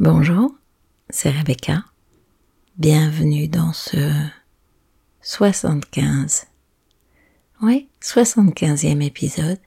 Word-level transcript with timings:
Bonjour, 0.00 0.54
c'est 1.10 1.28
Rebecca. 1.32 1.82
Bienvenue 2.76 3.48
dans 3.48 3.72
ce 3.72 4.12
75. 5.22 6.46
Oui, 7.62 7.88
75e 8.00 9.02
épisode 9.04 9.58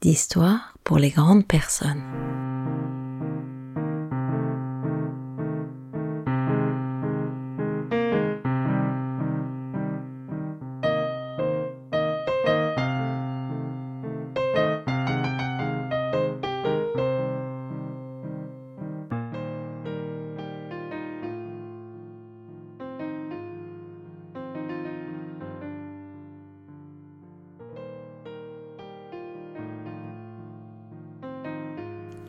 d'Histoire 0.00 0.78
pour 0.84 0.98
les 0.98 1.10
grandes 1.10 1.48
personnes. 1.48 2.43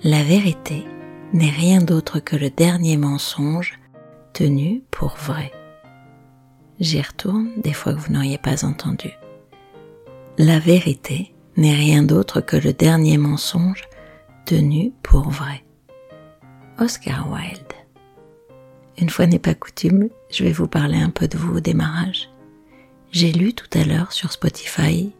La 0.07 0.21
vérité 0.21 0.85
n'est 1.33 1.49
rien 1.49 1.81
d'autre 1.81 2.19
que 2.19 2.35
le 2.35 2.51
dernier 2.51 2.95
mensonge 2.95 3.79
tenu 4.33 4.83
pour 4.91 5.15
vrai. 5.15 5.51
J'y 6.79 7.01
retourne 7.01 7.49
des 7.57 7.73
fois 7.73 7.95
que 7.95 7.99
vous 7.99 8.13
n'auriez 8.13 8.37
pas 8.37 8.65
entendu. 8.65 9.09
La 10.37 10.59
vérité 10.59 11.33
n'est 11.57 11.73
rien 11.73 12.03
d'autre 12.03 12.39
que 12.39 12.55
le 12.55 12.71
dernier 12.71 13.17
mensonge 13.17 13.85
tenu 14.45 14.93
pour 15.01 15.27
vrai. 15.31 15.65
Oscar 16.77 17.27
Wilde. 17.31 17.73
Une 18.99 19.09
fois 19.09 19.25
n'est 19.25 19.39
pas 19.39 19.55
coutume, 19.55 20.09
je 20.29 20.43
vais 20.43 20.51
vous 20.51 20.67
parler 20.67 20.99
un 20.99 21.09
peu 21.09 21.27
de 21.27 21.39
vous 21.39 21.57
au 21.57 21.61
démarrage. 21.61 22.29
J'ai 23.11 23.31
lu 23.31 23.55
tout 23.55 23.75
à 23.75 23.83
l'heure 23.83 24.11
sur 24.11 24.31
Spotify 24.31 25.11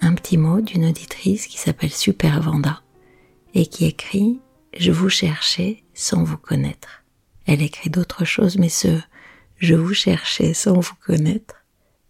un 0.00 0.14
petit 0.14 0.38
mot 0.38 0.62
d'une 0.62 0.86
auditrice 0.86 1.46
qui 1.46 1.58
s'appelle 1.58 1.92
Super 1.92 2.40
Vanda 2.40 2.80
et 3.56 3.64
qui 3.64 3.86
écrit 3.86 4.38
Je 4.78 4.92
vous 4.92 5.08
cherchais 5.08 5.82
sans 5.94 6.22
vous 6.22 6.36
connaître. 6.36 7.02
Elle 7.46 7.62
écrit 7.62 7.88
d'autres 7.88 8.26
choses, 8.26 8.58
mais 8.58 8.68
ce 8.68 9.00
Je 9.56 9.74
vous 9.74 9.94
cherchais 9.94 10.52
sans 10.52 10.78
vous 10.78 10.94
connaître, 11.06 11.54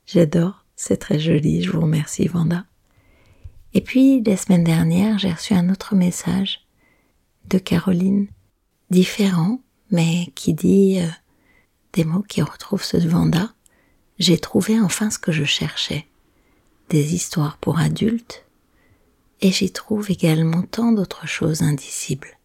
j'adore, 0.06 0.64
c'est 0.74 0.96
très 0.96 1.20
joli, 1.20 1.62
je 1.62 1.70
vous 1.70 1.82
remercie 1.82 2.26
Vanda. 2.26 2.64
Et 3.74 3.80
puis, 3.80 4.22
la 4.24 4.36
semaine 4.36 4.64
dernière, 4.64 5.18
j'ai 5.18 5.30
reçu 5.30 5.54
un 5.54 5.70
autre 5.70 5.94
message 5.94 6.66
de 7.48 7.58
Caroline, 7.58 8.26
différent, 8.90 9.60
mais 9.92 10.32
qui 10.34 10.52
dit 10.52 10.98
euh, 10.98 11.06
des 11.92 12.04
mots 12.04 12.24
qui 12.28 12.42
retrouvent 12.42 12.82
ceux 12.82 13.00
de 13.00 13.08
Vanda. 13.08 13.52
J'ai 14.18 14.38
trouvé 14.38 14.80
enfin 14.80 15.10
ce 15.10 15.20
que 15.20 15.30
je 15.30 15.44
cherchais. 15.44 16.06
Des 16.88 17.14
histoires 17.14 17.58
pour 17.58 17.78
adultes 17.78 18.45
et 19.40 19.52
j'y 19.52 19.70
trouve 19.70 20.10
également 20.10 20.62
tant 20.62 20.92
d'autres 20.92 21.26
choses 21.26 21.62
indicibles. 21.62 22.38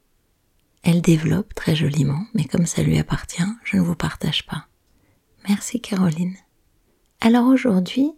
Elle 0.84 1.02
développe 1.02 1.54
très 1.54 1.76
joliment, 1.76 2.26
mais 2.34 2.46
comme 2.46 2.66
ça 2.66 2.84
lui 2.84 2.98
appartient, 2.98 3.44
je 3.64 3.78
ne 3.78 3.82
vous 3.82 3.96
partage 3.96 4.46
pas. 4.46 4.66
Merci 5.48 5.80
Caroline. 5.80 6.36
Alors 7.20 7.48
aujourd'hui, 7.48 8.12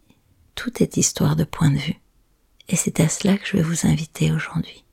tout 0.55 0.81
est 0.81 0.97
histoire 0.97 1.35
de 1.35 1.43
point 1.43 1.71
de 1.71 1.77
vue. 1.77 1.99
Et 2.69 2.75
c'est 2.75 2.99
à 2.99 3.09
cela 3.09 3.37
que 3.37 3.45
je 3.45 3.57
vais 3.57 3.63
vous 3.63 3.85
inviter 3.85 4.31
aujourd'hui. 4.31 4.85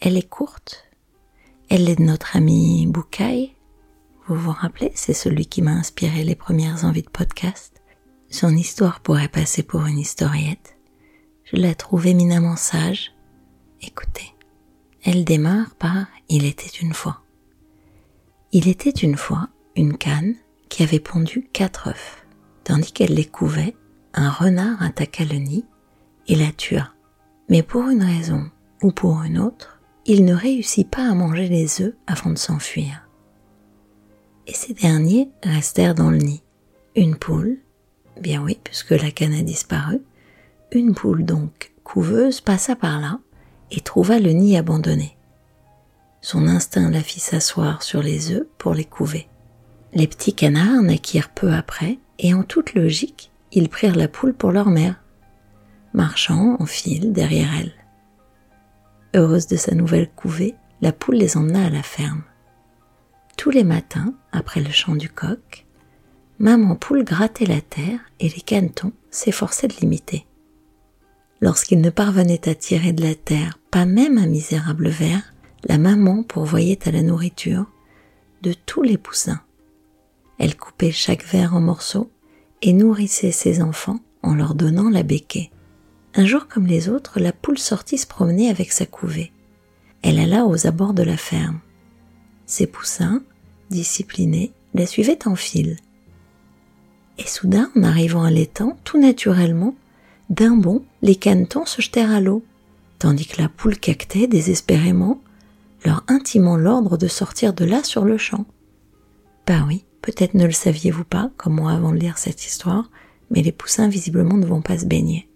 Elle 0.00 0.16
est 0.16 0.28
courte. 0.28 0.84
Elle 1.68 1.88
est 1.88 1.96
de 1.96 2.02
notre 2.02 2.36
ami 2.36 2.86
Boucaille. 2.86 3.54
Vous 4.28 4.34
vous 4.34 4.52
rappelez, 4.52 4.92
c'est 4.94 5.14
celui 5.14 5.46
qui 5.46 5.62
m'a 5.62 5.72
inspiré 5.72 6.24
les 6.24 6.34
premières 6.34 6.84
envies 6.84 7.02
de 7.02 7.08
podcast. 7.08 7.80
Son 8.28 8.54
histoire 8.54 9.00
pourrait 9.00 9.28
passer 9.28 9.62
pour 9.62 9.86
une 9.86 9.98
historiette. 9.98 10.76
Je 11.52 11.58
la 11.58 11.74
trouve 11.74 12.06
éminemment 12.06 12.56
sage. 12.56 13.12
Écoutez, 13.82 14.32
elle 15.04 15.24
démarre 15.24 15.74
par 15.74 16.06
Il 16.30 16.46
était 16.46 16.78
une 16.80 16.94
fois. 16.94 17.20
Il 18.52 18.68
était 18.68 18.90
une 18.90 19.16
fois 19.16 19.48
une 19.76 19.98
canne 19.98 20.34
qui 20.70 20.82
avait 20.82 21.00
pondu 21.00 21.48
quatre 21.52 21.88
œufs. 21.88 22.24
Tandis 22.64 22.92
qu'elle 22.92 23.14
les 23.14 23.26
couvait, 23.26 23.74
un 24.14 24.30
renard 24.30 24.82
attaqua 24.82 25.24
le 25.24 25.38
nid 25.38 25.66
et 26.26 26.36
la 26.36 26.52
tua. 26.52 26.88
Mais 27.48 27.62
pour 27.62 27.88
une 27.88 28.02
raison 28.02 28.50
ou 28.82 28.90
pour 28.90 29.22
une 29.22 29.38
autre, 29.38 29.80
il 30.06 30.24
ne 30.24 30.34
réussit 30.34 30.88
pas 30.88 31.10
à 31.10 31.14
manger 31.14 31.48
les 31.48 31.82
œufs 31.82 31.94
avant 32.06 32.30
de 32.30 32.38
s'enfuir. 32.38 33.06
Et 34.46 34.54
ces 34.54 34.72
derniers 34.72 35.30
restèrent 35.42 35.94
dans 35.94 36.10
le 36.10 36.18
nid. 36.18 36.42
Une 36.96 37.16
poule, 37.16 37.58
bien 38.20 38.42
oui, 38.42 38.58
puisque 38.64 38.90
la 38.90 39.10
canne 39.10 39.34
a 39.34 39.42
disparu, 39.42 40.00
une 40.74 40.94
poule 40.94 41.24
donc 41.24 41.72
couveuse 41.84 42.40
passa 42.40 42.76
par 42.76 43.00
là 43.00 43.18
et 43.70 43.80
trouva 43.80 44.18
le 44.18 44.30
nid 44.30 44.56
abandonné. 44.56 45.16
Son 46.20 46.46
instinct 46.46 46.90
la 46.90 47.02
fit 47.02 47.20
s'asseoir 47.20 47.82
sur 47.82 48.02
les 48.02 48.32
œufs 48.32 48.46
pour 48.58 48.74
les 48.74 48.84
couver. 48.84 49.28
Les 49.92 50.06
petits 50.06 50.34
canards 50.34 50.82
naquirent 50.82 51.30
peu 51.30 51.52
après, 51.52 51.98
et 52.18 52.32
en 52.32 52.44
toute 52.44 52.74
logique, 52.74 53.30
ils 53.50 53.68
prirent 53.68 53.96
la 53.96 54.08
poule 54.08 54.32
pour 54.32 54.52
leur 54.52 54.68
mère, 54.68 55.02
marchant 55.92 56.56
en 56.58 56.66
file 56.66 57.12
derrière 57.12 57.50
elle. 57.58 57.72
Heureuse 59.14 59.46
de 59.46 59.56
sa 59.56 59.74
nouvelle 59.74 60.08
couvée, 60.10 60.54
la 60.80 60.92
poule 60.92 61.16
les 61.16 61.36
emmena 61.36 61.66
à 61.66 61.70
la 61.70 61.82
ferme. 61.82 62.22
Tous 63.36 63.50
les 63.50 63.64
matins, 63.64 64.14
après 64.30 64.60
le 64.60 64.70
chant 64.70 64.94
du 64.94 65.10
coq, 65.10 65.66
maman 66.38 66.76
poule 66.76 67.04
grattait 67.04 67.46
la 67.46 67.60
terre 67.60 68.00
et 68.20 68.28
les 68.28 68.40
canetons 68.40 68.92
s'efforçaient 69.10 69.68
de 69.68 69.76
l'imiter 69.80 70.26
lorsqu'il 71.42 71.80
ne 71.80 71.90
parvenait 71.90 72.48
à 72.48 72.54
tirer 72.54 72.92
de 72.92 73.02
la 73.02 73.14
terre 73.14 73.58
pas 73.70 73.84
même 73.84 74.16
un 74.16 74.26
misérable 74.26 74.88
verre, 74.88 75.34
la 75.64 75.76
maman 75.76 76.22
pourvoyait 76.22 76.88
à 76.88 76.92
la 76.92 77.02
nourriture 77.02 77.66
de 78.42 78.54
tous 78.54 78.82
les 78.82 78.96
poussins. 78.96 79.40
Elle 80.38 80.56
coupait 80.56 80.92
chaque 80.92 81.24
verre 81.24 81.54
en 81.54 81.60
morceaux 81.60 82.10
et 82.62 82.72
nourrissait 82.72 83.32
ses 83.32 83.60
enfants 83.60 84.00
en 84.22 84.34
leur 84.34 84.54
donnant 84.54 84.88
la 84.88 85.02
béquée. 85.02 85.50
Un 86.14 86.26
jour 86.26 86.46
comme 86.46 86.66
les 86.66 86.88
autres, 86.88 87.18
la 87.18 87.32
poule 87.32 87.58
sortit 87.58 87.98
se 87.98 88.06
promener 88.06 88.48
avec 88.48 88.70
sa 88.70 88.86
couvée. 88.86 89.32
Elle 90.02 90.20
alla 90.20 90.46
aux 90.46 90.66
abords 90.66 90.94
de 90.94 91.02
la 91.02 91.16
ferme. 91.16 91.60
Ses 92.46 92.66
poussins, 92.66 93.22
disciplinés, 93.70 94.52
la 94.74 94.86
suivaient 94.86 95.26
en 95.26 95.34
file. 95.34 95.76
Et 97.18 97.26
soudain, 97.26 97.70
en 97.76 97.82
arrivant 97.82 98.22
à 98.22 98.30
l'étang, 98.30 98.76
tout 98.84 99.00
naturellement, 99.00 99.74
d'un 100.32 100.56
bond, 100.56 100.82
les 101.02 101.14
canetons 101.14 101.66
se 101.66 101.82
jetèrent 101.82 102.10
à 102.10 102.20
l'eau, 102.20 102.42
tandis 102.98 103.26
que 103.26 103.40
la 103.40 103.50
poule 103.50 103.78
cactait 103.78 104.26
désespérément, 104.26 105.20
leur 105.84 106.04
intimant 106.08 106.56
l'ordre 106.56 106.96
de 106.96 107.06
sortir 107.06 107.52
de 107.52 107.66
là 107.66 107.84
sur 107.84 108.06
le 108.06 108.16
champ. 108.16 108.46
Bah 109.46 109.64
oui, 109.66 109.84
peut-être 110.00 110.32
ne 110.32 110.46
le 110.46 110.52
saviez-vous 110.52 111.04
pas, 111.04 111.30
comme 111.36 111.56
moi 111.56 111.72
avant 111.72 111.92
de 111.92 111.98
lire 111.98 112.16
cette 112.16 112.46
histoire, 112.46 112.90
mais 113.30 113.42
les 113.42 113.52
poussins 113.52 113.88
visiblement 113.88 114.36
ne 114.36 114.46
vont 114.46 114.62
pas 114.62 114.78
se 114.78 114.86
baigner. 114.86 115.28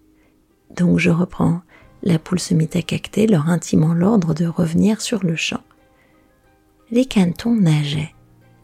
Donc 0.75 0.97
je 0.97 1.11
reprends. 1.11 1.61
La 2.01 2.17
poule 2.17 2.39
se 2.39 2.55
mit 2.55 2.69
à 2.73 2.81
cacter, 2.81 3.27
leur 3.27 3.49
intimant 3.49 3.93
l'ordre 3.93 4.33
de 4.33 4.47
revenir 4.47 5.01
sur 5.01 5.23
le 5.23 5.35
champ. 5.35 5.61
Les 6.89 7.05
canetons 7.05 7.55
nageaient, 7.55 8.13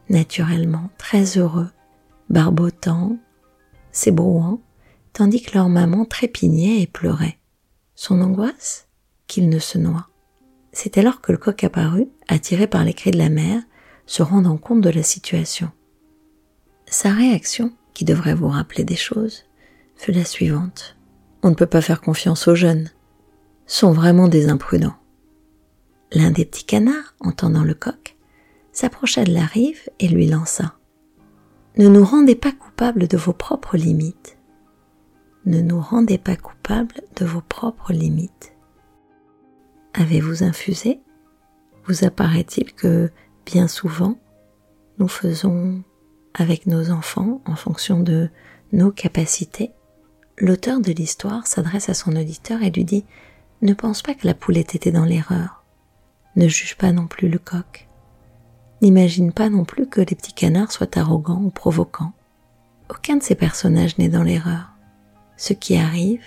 naturellement, 0.10 0.90
très 0.98 1.38
heureux, 1.38 1.70
barbottant, 2.30 3.18
s'ébrouant, 3.92 4.62
tandis 5.14 5.42
que 5.42 5.54
leur 5.54 5.70
maman 5.70 6.06
trépignait 6.06 6.82
et 6.82 6.88
pleurait. 6.88 7.38
Son 7.96 8.22
angoisse? 8.22 8.88
Qu'il 9.28 9.48
ne 9.50 9.60
se 9.60 9.78
noie. 9.78 10.10
C'est 10.74 10.98
alors 10.98 11.22
que 11.22 11.32
le 11.32 11.38
coq 11.38 11.64
apparut, 11.64 12.10
attiré 12.28 12.68
par 12.68 12.84
les 12.84 12.94
cris 12.94 13.12
de 13.12 13.18
la 13.18 13.30
mère, 13.30 13.62
se 14.06 14.24
rendant 14.24 14.58
compte 14.58 14.82
de 14.82 14.90
la 14.90 15.04
situation. 15.04 15.72
Sa 16.88 17.12
réaction, 17.12 17.72
qui 17.94 18.06
devrait 18.06 18.34
vous 18.34 18.50
rappeler 18.50 18.84
des 18.84 18.96
choses, 18.96 19.46
fut 19.96 20.12
la 20.12 20.26
suivante. 20.26 20.98
On 21.44 21.50
ne 21.50 21.56
peut 21.56 21.68
pas 21.68 21.82
faire 21.82 22.02
confiance 22.02 22.48
aux 22.48 22.56
jeunes. 22.56 22.90
Sont 23.66 23.92
vraiment 23.92 24.28
des 24.28 24.50
imprudents. 24.50 24.96
L'un 26.12 26.32
des 26.32 26.46
petits 26.46 26.66
canards, 26.66 27.16
entendant 27.20 27.64
le 27.64 27.74
coq, 27.74 28.18
s'approcha 28.72 29.24
de 29.24 29.34
la 29.34 29.46
rive 29.46 29.90
et 30.00 30.08
lui 30.08 30.28
lança. 30.28 30.76
Ne 31.78 31.88
nous 31.88 32.04
rendez 32.04 32.36
pas 32.36 32.52
coupables 32.52 33.08
de 33.08 33.18
vos 33.18 33.34
propres 33.34 33.78
limites 33.78 34.38
ne 35.46 35.62
nous 35.62 35.80
rendez 35.80 36.18
pas 36.18 36.36
coupables 36.36 37.02
de 37.18 37.26
vos 37.26 37.42
propres 37.42 37.92
limites. 37.92 38.54
Avez-vous 39.94 40.44
infusé 40.44 41.00
Vous 41.86 42.06
apparaît-il 42.06 42.74
que 42.74 43.12
bien 43.46 43.68
souvent, 43.68 44.18
nous 45.00 45.08
faisons 45.08 45.84
avec 46.34 46.66
nos 46.66 46.92
enfants 46.92 47.42
en 47.46 47.56
fonction 47.56 48.00
de 48.00 48.30
nos 48.72 48.92
capacités? 48.92 49.72
L'auteur 50.40 50.80
de 50.80 50.92
l'histoire 50.92 51.46
s'adresse 51.46 51.90
à 51.90 51.94
son 51.94 52.16
auditeur 52.16 52.64
et 52.64 52.72
lui 52.72 52.86
dit 52.86 53.06
Ne 53.62 53.74
pense 53.74 54.02
pas 54.02 54.16
que 54.16 54.26
la 54.26 54.34
poulette 54.34 54.76
était 54.76 54.92
dans 54.92 55.06
l'erreur. 55.06 55.64
Ne 56.36 56.48
juge 56.48 56.78
pas 56.78 56.92
non 56.92 57.06
plus 57.06 57.30
le 57.30 57.38
coq. 57.38 57.88
n'imagine 58.82 59.32
pas 59.32 59.50
non 59.50 59.64
plus 59.64 59.88
que 59.88 60.02
les 60.02 60.16
petits 60.16 60.34
canards 60.34 60.72
soient 60.72 60.98
arrogants 60.98 61.44
ou 61.44 61.50
provocants. 61.52 62.14
Aucun 62.90 63.18
de 63.18 63.24
ces 63.24 63.36
personnages 63.36 63.98
n'est 63.98 64.10
dans 64.10 64.24
l'erreur. 64.24 64.73
Ce 65.44 65.52
qui 65.52 65.76
arrive, 65.76 66.24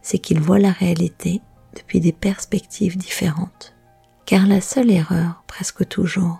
c'est 0.00 0.20
qu'ils 0.20 0.38
voient 0.38 0.60
la 0.60 0.70
réalité 0.70 1.40
depuis 1.74 1.98
des 1.98 2.12
perspectives 2.12 2.96
différentes. 2.96 3.74
Car 4.26 4.46
la 4.46 4.60
seule 4.60 4.92
erreur, 4.92 5.42
presque 5.48 5.88
toujours, 5.88 6.38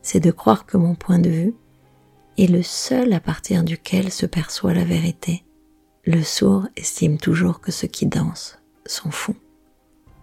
c'est 0.00 0.20
de 0.20 0.30
croire 0.30 0.66
que 0.66 0.76
mon 0.76 0.94
point 0.94 1.18
de 1.18 1.28
vue 1.28 1.54
est 2.38 2.46
le 2.46 2.62
seul 2.62 3.12
à 3.12 3.18
partir 3.18 3.64
duquel 3.64 4.12
se 4.12 4.24
perçoit 4.24 4.72
la 4.72 4.84
vérité. 4.84 5.42
Le 6.04 6.22
sourd 6.22 6.68
estime 6.76 7.18
toujours 7.18 7.60
que 7.60 7.72
ceux 7.72 7.88
qui 7.88 8.06
dansent 8.06 8.60
sont 8.86 9.10
fous. 9.10 9.34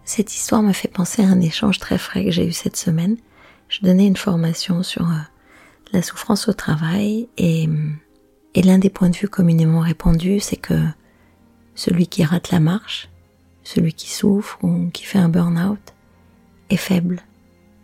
Cette 0.06 0.34
histoire 0.34 0.62
me 0.62 0.72
fait 0.72 0.88
penser 0.88 1.22
à 1.22 1.28
un 1.28 1.42
échange 1.42 1.78
très 1.80 1.98
frais 1.98 2.24
que 2.24 2.30
j'ai 2.30 2.46
eu 2.46 2.52
cette 2.52 2.78
semaine. 2.78 3.18
Je 3.68 3.82
donnais 3.82 4.06
une 4.06 4.16
formation 4.16 4.82
sur 4.82 5.06
euh, 5.06 5.20
la 5.92 6.00
souffrance 6.00 6.48
au 6.48 6.54
travail 6.54 7.28
et, 7.36 7.68
et 8.54 8.62
l'un 8.62 8.78
des 8.78 8.88
points 8.88 9.10
de 9.10 9.16
vue 9.16 9.28
communément 9.28 9.80
répandus, 9.80 10.40
c'est 10.40 10.56
que 10.56 10.80
celui 11.76 12.08
qui 12.08 12.24
rate 12.24 12.50
la 12.50 12.58
marche, 12.58 13.08
celui 13.62 13.92
qui 13.92 14.10
souffre 14.10 14.58
ou 14.64 14.90
qui 14.92 15.04
fait 15.04 15.18
un 15.18 15.28
burn-out, 15.28 15.94
est 16.70 16.76
faible, 16.76 17.22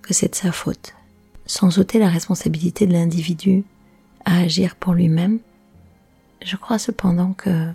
que 0.00 0.12
c'est 0.12 0.30
de 0.30 0.34
sa 0.34 0.50
faute, 0.50 0.94
sans 1.46 1.78
ôter 1.78 2.00
la 2.00 2.08
responsabilité 2.08 2.86
de 2.86 2.92
l'individu 2.92 3.64
à 4.24 4.38
agir 4.38 4.74
pour 4.74 4.94
lui-même. 4.94 5.38
Je 6.44 6.56
crois 6.56 6.78
cependant 6.78 7.34
que 7.34 7.68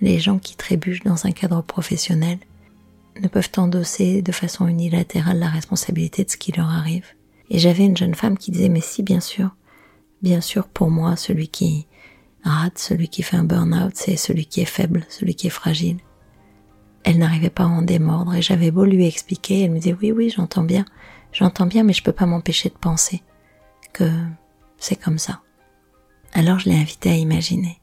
les 0.00 0.20
gens 0.20 0.38
qui 0.38 0.56
trébuchent 0.56 1.02
dans 1.02 1.26
un 1.26 1.32
cadre 1.32 1.62
professionnel 1.62 2.38
ne 3.20 3.28
peuvent 3.28 3.50
endosser 3.56 4.22
de 4.22 4.32
façon 4.32 4.68
unilatérale 4.68 5.38
la 5.38 5.48
responsabilité 5.48 6.24
de 6.24 6.30
ce 6.30 6.36
qui 6.36 6.52
leur 6.52 6.68
arrive. 6.68 7.06
Et 7.50 7.58
j'avais 7.58 7.84
une 7.84 7.96
jeune 7.96 8.14
femme 8.14 8.38
qui 8.38 8.50
disait 8.50 8.68
mais 8.68 8.80
si 8.80 9.02
bien 9.02 9.20
sûr, 9.20 9.50
bien 10.22 10.40
sûr 10.40 10.68
pour 10.68 10.90
moi 10.90 11.16
celui 11.16 11.48
qui 11.48 11.86
rate, 12.44 12.78
celui 12.78 13.08
qui 13.08 13.22
fait 13.22 13.36
un 13.36 13.44
burn-out, 13.44 13.92
c'est 13.94 14.16
celui 14.16 14.46
qui 14.46 14.60
est 14.60 14.66
faible, 14.66 15.04
celui 15.08 15.34
qui 15.34 15.46
est 15.46 15.50
fragile. 15.50 15.98
Elle 17.04 17.18
n'arrivait 17.18 17.50
pas 17.50 17.64
à 17.64 17.68
en 17.68 17.82
démordre 17.82 18.34
et 18.34 18.42
j'avais 18.42 18.70
beau 18.70 18.84
lui 18.84 19.06
expliquer, 19.06 19.62
elle 19.62 19.70
me 19.70 19.78
disait 19.78 19.96
oui 20.00 20.12
oui 20.12 20.30
j'entends 20.34 20.64
bien, 20.64 20.84
j'entends 21.32 21.66
bien 21.66 21.82
mais 21.82 21.92
je 21.92 22.02
peux 22.02 22.12
pas 22.12 22.26
m'empêcher 22.26 22.68
de 22.68 22.74
penser 22.74 23.22
que 23.92 24.10
c'est 24.78 24.96
comme 24.96 25.18
ça. 25.18 25.40
Alors 26.32 26.58
je 26.58 26.68
l'ai 26.68 26.76
invitée 26.76 27.10
à 27.10 27.16
imaginer. 27.16 27.80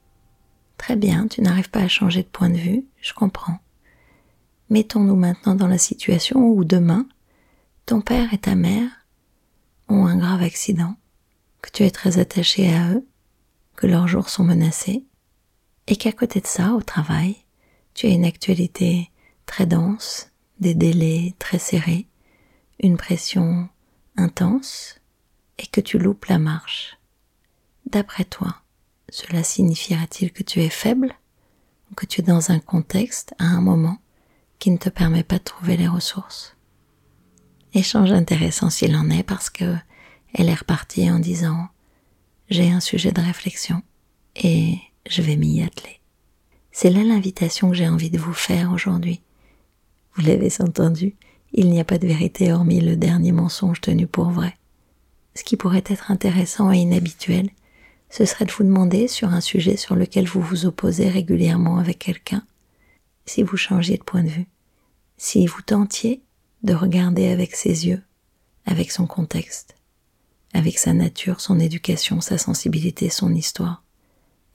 Très 0.78 0.96
bien, 0.96 1.28
tu 1.28 1.42
n'arrives 1.42 1.72
pas 1.72 1.82
à 1.82 1.88
changer 1.88 2.22
de 2.22 2.28
point 2.28 2.50
de 2.50 2.58
vue, 2.58 2.86
je 3.02 3.14
comprends. 3.14 3.60
Mettons-nous 4.70 5.16
maintenant 5.16 5.56
dans 5.56 5.68
la 5.68 5.78
situation 5.78 6.40
où 6.40 6.64
demain, 6.64 7.08
ton 7.86 8.02
père 8.02 8.34
et 8.34 8.38
ta 8.38 8.56
mère 8.56 8.90
ont 9.88 10.06
un 10.06 10.18
grave 10.18 10.44
accident, 10.44 10.96
que 11.62 11.72
tu 11.72 11.84
es 11.84 11.90
très 11.90 12.20
attaché 12.20 12.74
à 12.74 12.92
eux, 12.92 13.08
que 13.78 13.88
leurs 13.88 14.10
jours 14.10 14.30
sont 14.30 14.44
menacés, 14.44 15.06
et 15.88 15.96
qu'à 15.96 16.12
côté 16.12 16.42
de 16.42 16.48
ça, 16.48 16.74
au 16.74 16.82
travail, 16.82 17.38
tu 17.94 18.08
as 18.08 18.10
une 18.10 18.26
actualité 18.26 19.10
très 19.46 19.66
dense, 19.66 20.32
des 20.60 20.74
délais 20.74 21.34
très 21.40 21.60
serrés, 21.60 22.08
une 22.82 22.98
pression 22.98 23.70
intense, 24.18 25.00
et 25.60 25.68
que 25.68 25.80
tu 25.80 25.98
loupes 25.98 26.26
la 26.26 26.40
marche. 26.40 26.98
D'après 27.86 28.26
toi, 28.26 28.58
cela 29.10 29.44
signifiera-t-il 29.44 30.34
que 30.34 30.44
tu 30.44 30.62
es 30.62 30.70
faible, 30.70 31.14
que 31.96 32.06
tu 32.06 32.22
es 32.22 32.24
dans 32.24 32.52
un 32.52 32.60
contexte, 32.60 33.34
à 33.40 33.46
un 33.46 33.62
moment, 33.62 34.00
qui 34.60 34.72
ne 34.72 34.78
te 34.78 34.90
permet 34.90 35.24
pas 35.24 35.38
de 35.38 35.44
trouver 35.44 35.78
les 35.78 35.88
ressources? 35.88 36.58
Échange 37.74 38.12
intéressant 38.12 38.70
s'il 38.70 38.96
en 38.96 39.10
est 39.10 39.24
parce 39.24 39.50
que 39.50 39.76
elle 40.34 40.50
est 40.50 40.56
repartie 40.56 41.10
en 41.10 41.20
disant 41.20 41.70
j'ai 42.50 42.72
un 42.72 42.80
sujet 42.80 43.12
de 43.12 43.22
réflexion 43.22 43.82
et 44.36 44.78
je 45.10 45.22
vais 45.22 45.36
m'y 45.36 45.64
atteler. 45.64 46.00
C'est 46.72 46.90
là 46.90 47.04
l'invitation 47.04 47.70
que 47.70 47.76
j'ai 47.76 47.90
envie 47.90 48.10
de 48.10 48.20
vous 48.20 48.34
faire 48.34 48.72
aujourd'hui. 48.72 49.22
Vous 50.16 50.26
l'avez 50.26 50.62
entendu, 50.62 51.16
il 51.54 51.70
n'y 51.70 51.80
a 51.80 51.86
pas 51.86 51.98
de 51.98 52.08
vérité 52.08 52.52
hormis 52.52 52.82
le 52.82 52.96
dernier 52.96 53.32
mensonge 53.32 53.82
tenu 53.82 54.08
pour 54.08 54.30
vrai. 54.30 54.56
Ce 55.36 55.44
qui 55.44 55.58
pourrait 55.58 55.84
être 55.86 56.12
intéressant 56.12 56.72
et 56.72 56.78
inhabituel, 56.78 57.50
ce 58.10 58.26
serait 58.26 58.46
de 58.46 58.52
vous 58.52 58.64
demander 58.64 59.08
sur 59.08 59.30
un 59.30 59.42
sujet 59.42 59.76
sur 59.76 59.96
lequel 59.96 60.28
vous 60.28 60.42
vous 60.42 60.66
opposez 60.66 61.10
régulièrement 61.10 61.78
avec 61.78 62.00
quelqu'un, 62.00 62.44
si 63.26 63.44
vous 63.44 63.58
changiez 63.58 63.98
de 63.98 64.04
point 64.04 64.24
de 64.24 64.30
vue, 64.30 64.48
si 65.18 65.46
vous 65.46 65.62
tentiez 65.62 66.22
de 66.64 66.74
regarder 66.74 67.28
avec 67.28 67.56
ses 67.56 67.88
yeux, 67.88 68.02
avec 68.66 68.92
son 68.92 69.06
contexte, 69.06 69.77
avec 70.58 70.80
sa 70.80 70.92
nature, 70.92 71.40
son 71.40 71.60
éducation, 71.60 72.20
sa 72.20 72.40
sensibilité, 72.40 73.10
son 73.10 73.34
histoire, 73.34 73.84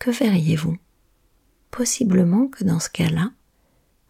que 0.00 0.10
verriez-vous 0.10 0.76
Possiblement 1.70 2.48
que 2.48 2.64
dans 2.64 2.80
ce 2.80 2.90
cas-là, 2.90 3.30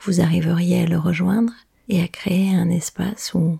vous 0.00 0.22
arriveriez 0.22 0.80
à 0.82 0.86
le 0.86 0.98
rejoindre 0.98 1.52
et 1.90 2.02
à 2.02 2.08
créer 2.08 2.54
un 2.54 2.70
espace 2.70 3.34
où 3.34 3.58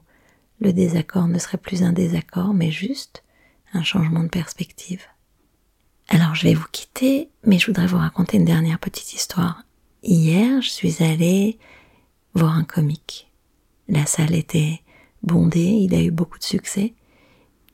le 0.61 0.73
désaccord 0.73 1.29
ne 1.29 1.39
serait 1.39 1.59
plus 1.59 1.83
un 1.83 1.93
désaccord, 1.93 2.55
mais 2.55 2.71
juste 2.71 3.23
un 3.75 3.83
changement 3.83 4.23
de 4.23 4.29
perspective. 4.29 5.03
Alors 6.09 6.35
je 6.35 6.45
vais 6.45 6.55
vous 6.55 6.67
quitter, 6.73 7.29
mais 7.45 7.59
je 7.59 7.67
voudrais 7.67 7.87
vous 7.87 7.99
raconter 7.99 8.39
une 8.39 8.45
dernière 8.47 8.79
petite 8.79 9.13
histoire 9.13 9.63
Hier, 10.03 10.63
je 10.63 10.71
suis 10.71 11.03
allée 11.03 11.59
voir 12.35 12.57
un 12.57 12.65
comique. 12.65 13.31
La 13.89 14.07
salle 14.07 14.35
était 14.35 14.81
bondée, 15.23 15.61
il 15.61 15.95
a 15.95 16.03
eu 16.03 16.11
beaucoup 16.11 16.39
de 16.39 16.45
succès, 16.45 16.95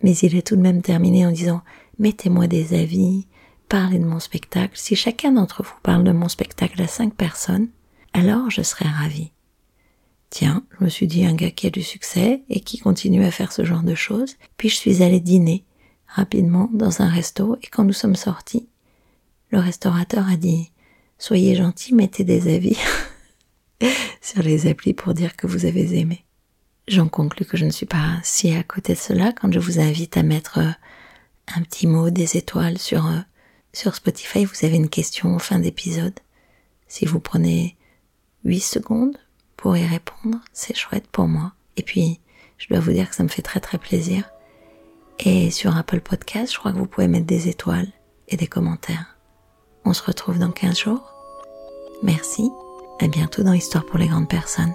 mais 0.03 0.17
il 0.17 0.37
est 0.37 0.47
tout 0.47 0.57
de 0.57 0.61
même 0.61 0.83
terminé 0.83 1.27
en 1.27 1.33
disant 1.33 1.63
Mettez-moi 1.99 2.47
des 2.47 2.79
avis, 2.79 3.27
parlez 3.69 3.99
de 3.99 4.05
mon 4.05 4.21
spectacle. 4.21 4.73
Si 4.75 4.95
chacun 4.95 5.33
d'entre 5.33 5.63
vous 5.63 5.79
parle 5.83 6.05
de 6.05 6.13
mon 6.13 6.29
spectacle 6.29 6.81
à 6.81 6.87
cinq 6.87 7.15
personnes, 7.15 7.69
alors 8.13 8.51
je 8.51 8.63
serai 8.63 8.87
ravie. 8.87 9.33
Tiens, 10.31 10.63
je 10.79 10.85
me 10.85 10.91
suis 10.91 11.07
dit 11.07 11.25
un 11.25 11.35
gars 11.35 11.51
qui 11.51 11.67
a 11.67 11.71
du 11.71 11.83
succès 11.83 12.43
et 12.51 12.61
qui 12.61 12.79
continue 12.79 13.25
à 13.25 13.31
faire 13.31 13.51
ce 13.51 13.65
genre 13.65 13.83
de 13.83 13.95
choses. 13.95 14.37
Puis 14.57 14.69
je 14.69 14.77
suis 14.77 15.03
allée 15.03 15.21
dîner 15.21 15.65
rapidement 16.07 16.71
dans 16.73 17.03
un 17.03 17.09
resto 17.09 17.57
et 17.63 17.67
quand 17.67 17.85
nous 17.85 17.93
sommes 17.93 18.17
sortis, 18.17 18.69
le 19.51 19.59
restaurateur 19.59 20.29
a 20.29 20.37
dit 20.37 20.71
soyez 21.19 21.55
gentils, 21.57 21.95
mettez 21.95 22.25
des 22.25 22.55
avis 22.55 22.79
sur 24.21 24.43
les 24.43 24.67
applis 24.67 24.95
pour 24.95 25.15
dire 25.15 25.37
que 25.37 25.47
vous 25.47 25.65
avez 25.65 25.99
aimé. 25.99 26.25
J'en 26.89 27.09
conclus 27.09 27.45
que 27.45 27.59
je 27.59 27.67
ne 27.67 27.71
suis 27.71 27.85
pas 27.85 28.19
si 28.23 28.55
à 28.55 28.63
côté 28.63 28.95
de 28.95 28.99
cela 28.99 29.33
quand 29.33 29.53
je 29.53 29.59
vous 29.59 29.79
invite 29.79 30.17
à 30.17 30.23
mettre 30.23 30.59
euh, 30.59 30.71
un 31.55 31.63
petit 31.63 31.87
mot, 31.87 32.09
des 32.09 32.39
étoiles 32.39 32.79
sur, 32.79 33.07
euh, 33.07 33.19
sur 33.75 33.95
Spotify. 33.95 34.47
Vous 34.47 34.65
avez 34.65 34.77
une 34.77 34.89
question 34.89 35.35
en 35.35 35.39
fin 35.39 35.59
d'épisode. 35.59 36.19
Si 36.87 37.05
vous 37.05 37.21
prenez 37.21 37.77
8 38.45 38.61
secondes 38.61 39.19
pour 39.59 39.77
y 39.77 39.87
répondre, 39.87 40.39
c'est 40.55 40.75
chouette 40.75 41.07
pour 41.09 41.29
moi. 41.29 41.53
Et 41.77 41.83
puis, 41.83 42.21
je 42.57 42.69
dois 42.69 42.81
vous 42.81 42.93
dire 42.93 43.11
que 43.11 43.17
ça 43.17 43.23
me 43.23 43.29
fait 43.29 43.43
très 43.43 43.61
très 43.61 43.77
plaisir. 43.77 44.31
Et 45.19 45.51
sur 45.51 45.77
Apple 45.77 46.01
Podcast, 46.01 46.55
je 46.55 46.59
crois 46.59 46.73
que 46.73 46.79
vous 46.79 46.87
pouvez 46.87 47.09
mettre 47.09 47.27
des 47.27 47.49
étoiles 47.49 47.93
et 48.29 48.39
des 48.39 48.47
commentaires. 48.47 49.19
On 49.85 49.93
se 49.93 50.03
retrouve 50.03 50.39
dans 50.39 50.53
15 50.53 50.79
jours. 50.79 51.13
Merci, 52.03 52.49
à 53.01 53.09
bientôt 53.09 53.43
dans 53.43 53.53
Histoire 53.53 53.85
pour 53.85 53.99
les 53.99 54.09
grandes 54.09 54.29
personnes. 54.29 54.73